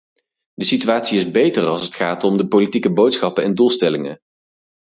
De 0.53 0.63
situatie 0.65 1.17
is 1.17 1.31
beter 1.31 1.65
als 1.65 1.81
het 1.83 1.95
gaat 1.95 2.23
om 2.23 2.37
de 2.37 2.47
politieke 2.47 2.93
boodschappen 2.93 3.43
en 3.43 3.55
doelstellingen. 3.55 4.19